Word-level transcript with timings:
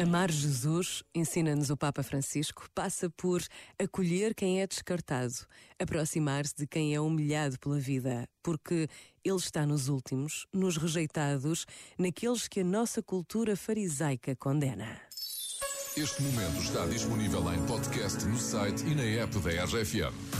Amar 0.00 0.30
Jesus, 0.30 1.02
ensina-nos 1.14 1.68
o 1.68 1.76
Papa 1.76 2.02
Francisco, 2.02 2.66
passa 2.74 3.10
por 3.10 3.42
acolher 3.78 4.34
quem 4.34 4.62
é 4.62 4.66
descartado, 4.66 5.34
aproximar-se 5.78 6.54
de 6.56 6.66
quem 6.66 6.94
é 6.94 7.00
humilhado 7.00 7.58
pela 7.58 7.78
vida, 7.78 8.26
porque 8.42 8.88
Ele 9.22 9.36
está 9.36 9.66
nos 9.66 9.88
últimos, 9.88 10.46
nos 10.52 10.78
rejeitados, 10.78 11.66
naqueles 11.98 12.48
que 12.48 12.60
a 12.60 12.64
nossa 12.64 13.02
cultura 13.02 13.54
farisaica 13.56 14.34
condena. 14.34 15.00
Este 15.96 16.22
momento 16.22 16.62
está 16.62 16.86
disponível 16.86 17.52
em 17.52 17.66
podcast 17.66 18.24
no 18.24 18.38
site 18.38 18.86
e 18.86 18.94
na 18.94 19.02
app 19.02 19.38
da 19.40 19.64
RFM. 19.64 20.39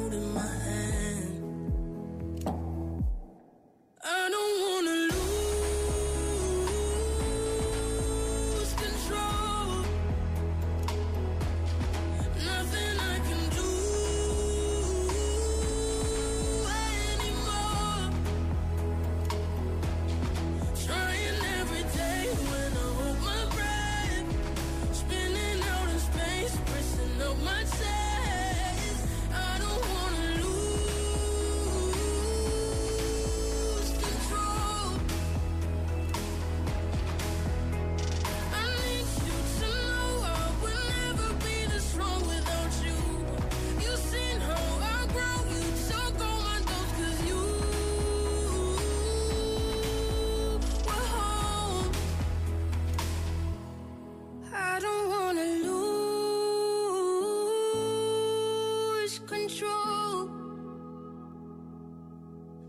control. 59.51 60.29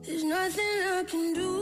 There's 0.03 0.25
nothing 0.25 0.65
I 0.65 1.05
can 1.05 1.35
do 1.35 1.62